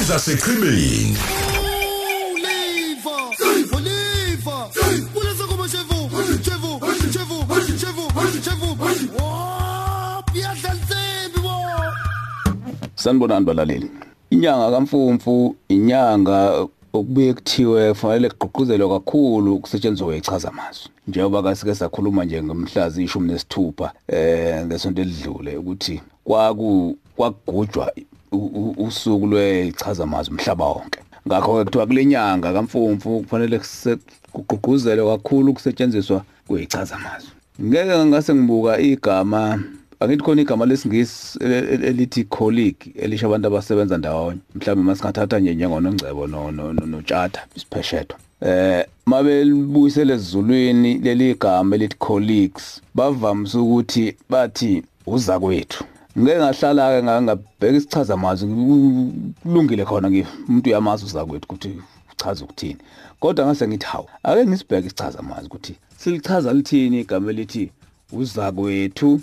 [0.00, 1.16] ezasekhrimini
[2.44, 3.16] Liva!
[3.54, 3.78] Liva!
[3.80, 4.68] Liva!
[5.14, 6.10] Kulesa kuma chefu!
[6.42, 6.80] Chefu!
[7.12, 7.46] Chefu!
[7.78, 8.40] Chefu!
[8.44, 8.76] Chefu!
[9.22, 11.52] Oh, piyadlalsembi bo!
[12.94, 13.90] Sanibonani balaleli.
[14.30, 20.90] Inyanga kaMfumfu inyanga okubuye kuthiwe kufanele kugqugquzelwe kakhulu ukusetshenziswa kwechaza mazwi.
[21.08, 28.04] Njengoba kasike sakhuluma nje ngomhlazi ishumi nesithupha eh ngesonto elidlule ukuthi kwaku kwagujwa u- u-
[28.76, 31.00] usuku lwechaza mazwi umhlaba wonke.
[31.28, 33.98] Ngakho ke kuthiwa kule nyanga kaMfumfu kufanele kuse-
[34.32, 37.30] kugqugquzelwe kakhulu ukusetshenziswa kwechaza mazwi.
[37.62, 39.62] Ngeke ngase ngibuka igama
[40.00, 45.54] angithi khona igama lesingisi el- el- elithi colleague elisho abantu abasebenza ndawonye mhlawumbe masingathatha nje
[45.54, 54.16] njengonongcebo no- no- no- notshata isipheshedo eh mabelibuyisele ezulwini leli gama elithi colleagues bavamise ukuthi
[54.30, 55.84] bathi uza kwethu
[56.18, 58.48] ngeke ngahlala ke ngabheka isichaza mazwi
[59.42, 62.80] kulungile khona ngife umuntu uyamazi uza kwethu ukuthi uchaza ukuthini.
[63.20, 67.72] Kodwa ngase ngithi hawu ake ngisibheke isichaza mazwi ukuthi silichaza lithini igama elithi
[68.12, 69.20] uza kwethu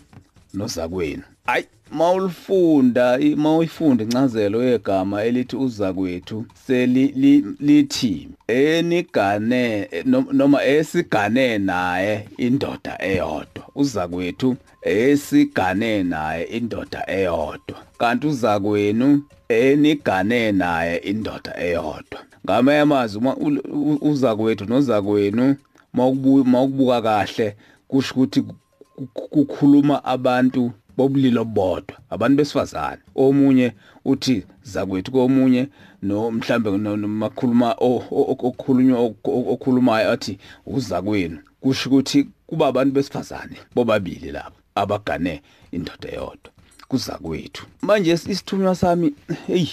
[0.53, 1.23] nozakwenu.
[1.47, 11.57] Hayi mawulifunda mawuyifunda incazelo yegama elithi uza kwethu seli li- lithi enigane no- noma esigane
[11.57, 13.63] naye indoda eyodwa.
[13.75, 17.77] Uza kwethu esigane naye indoda eyodwa.
[17.97, 22.19] Kanti uza kwenu enigane naye indoda eyodwa.
[22.45, 25.55] Ngamanye amazwi uma ul- u- uza kwethu noza kwenu
[25.93, 27.55] mawukubu- mawukubuka kahle
[27.87, 33.01] kusho ukuthi ku- kukhuluma abantu bobulilo bodwa abantu besifazane.
[33.15, 33.73] Omunye
[34.05, 35.67] uthi zakwethu komunye
[36.01, 43.57] no mhlambe no- nomakhuluma okukhulunywa ok- okhulumayo athi uza kwenu kusho ukuthi kuba abantu besifazane
[43.75, 46.51] bobabili labo abagane indoda eyodwa
[46.87, 49.13] kuza kwethu manje isithunywa sami
[49.47, 49.67] hey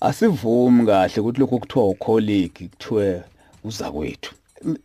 [0.00, 3.22] asivumi kahle ukuthi lokho kuthiwa ucolleague kuthiwe
[3.64, 4.34] uza kwethu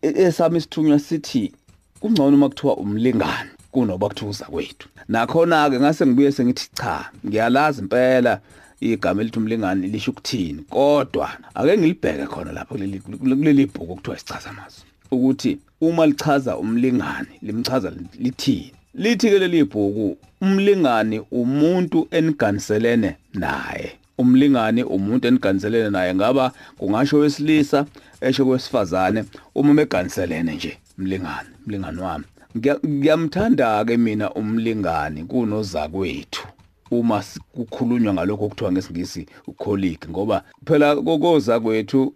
[0.02, 1.52] esami isithunywa sithi
[2.00, 3.50] kungcono uma kuthiwa umlingani.
[3.76, 4.88] Kunoba kuthiwa uza kwethu.
[5.08, 8.40] Nakhona ke ngase ngibuye sengithi cha ngiyalazi impela
[8.82, 12.76] igama elithi umlingani lisho ukuthini kodwa ake ngilibheke khona lapha
[13.20, 18.72] kuleli bhuku kuthiwa isichaza mazwi ukuthi uma lichaza umlingani limchaza lithini.
[18.94, 23.92] Lithi ke leli bhuku umlingani umuntu eniganiselene naye.
[24.18, 27.86] Umlingani umuntu eniganiselene naye ngaba kungasho wesilisa
[28.22, 29.24] esho kwesifazane
[29.56, 32.26] uma meganiselene nje mlingani mlingani wami.
[32.60, 36.48] Ngiyamthanda ke mina umlingani kunoza kwethu
[36.92, 42.14] uma si- kukhulunywa ngalokho kuthiwa ngesingisi ucolleague ngoba phela kokoza kwethu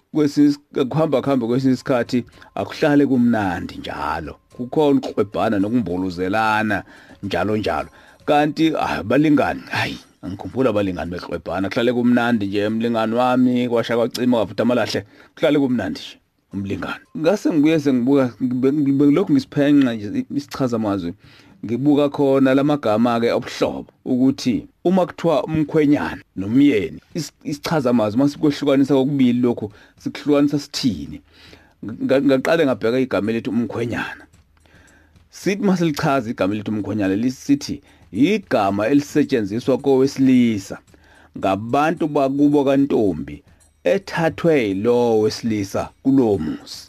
[0.89, 4.35] kuhamba kuhambe kwesinye isikhathi akuhlale kumnandi njalo.
[4.57, 6.83] Kukhona ukuxwebhana nokumbuluzelana
[7.23, 7.89] njalo njalo.
[8.25, 14.63] Kanti ah, balingani hayi angikhumbula abalingani bexwebhana kuhlale kumnandi nje umlingani wami kwasha kwacima kwavuta
[14.63, 15.05] amalahle
[15.35, 16.19] kuhlale kumnandi nje.
[16.53, 17.03] Umlingani.
[17.17, 21.13] Ngase ngibuye sengibuka ngilokhu ngisiphenqa nje isichaza mazwi
[21.65, 29.39] ngibuka khona lamagama ke obuhlobo ukuthi uma kuthiwa umkhwenyana nomyeni is- isichaza mazwi masikwehlukanisa kokubili
[29.41, 31.21] lokhu sikuhlukanisa sithini?
[31.85, 34.23] Nga- ngaqale ngabheka igama elithi umkhwenyana.
[35.29, 37.81] Sithi masilichaza igama elithi umkhwenyana lisithi
[38.11, 40.77] igama elisetshenziswa kowesilisa
[41.37, 43.43] ngabantu bakubo kantombi
[43.93, 46.87] ethathwe yilowo wesilisa kulowo muzi.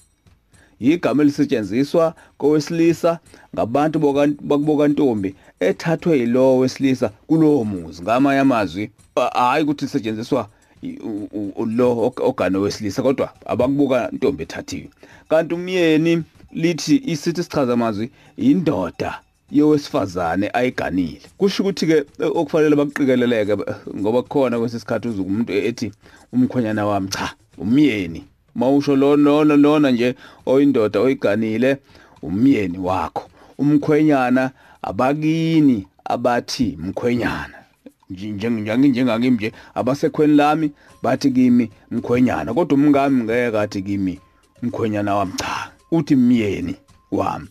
[0.81, 3.19] Igama elisetshenziswa kowesilisa
[3.55, 8.03] ngabantu boka- bakubo kantombi ethathwe yilowo wesilisa kulowo muzi.
[8.03, 10.49] Ngamanye amazwi a- hhayi ukuthi lisetshenziswa
[10.83, 14.89] i- u- u- u- lo ok- ogane wesilisa kodwa abakubuka ntombi ethathiwe.
[15.29, 16.23] Kanti umyeni
[16.53, 19.21] lithi isithi sichaza amazwi indoda.
[19.51, 21.21] Yowesifazane ayiganile.
[21.39, 25.93] Kusho ukuthi ke okufanele bakuqikeleleke eh, ngoba kukhona kwesisikhathi uzuka umuntu ethi
[26.33, 28.25] umkhwenyana wami cha umyeni.
[28.55, 30.15] Mawusho lona lona nje
[30.47, 31.79] oyindoda oyiganile
[32.23, 33.31] umyeni wakho.
[33.59, 34.51] Umkhwenyana
[34.83, 37.55] abakini abathi mkhwenyana.
[38.11, 40.71] Njengangimi njengangimi nje abasekhweni lami
[41.03, 42.55] bathi kimi mkhwenyana.
[42.55, 44.19] Kodwa umngami ngeke athi kimi
[44.63, 46.77] mkhwenyana wami cha uthi myeni
[47.13, 47.49] wami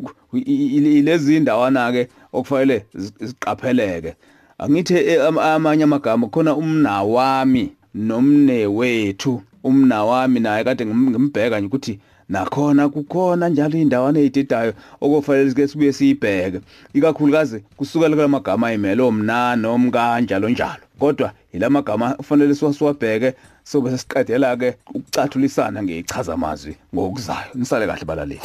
[0.00, 4.14] Ku- i- i- lezi ndawana ke okufanele zi- ziqapheleke.
[4.58, 11.10] Angithi eh, am- amanye amagama khona umna wami nomne wethu umna wami naye kade ngim-
[11.10, 11.98] ngimbheka nje ukuthi
[12.28, 16.60] nakhona kukhona njalo indawana ezididayo okufanele sike sibuye siyibheke.
[16.94, 20.82] Ikakhulukazi kusukela kula magama ayimele omna nomka njalo njalo.
[20.98, 27.50] Kodwa ilamagama kufanele siwasibheke sobe sesiqedela ke ukucathulisana ngechaza amazwi ngokuzayo.
[27.54, 28.40] Nisale kahle balaleli.